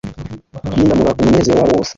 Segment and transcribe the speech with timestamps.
[0.71, 1.89] Ririndamura umunezero wabo wose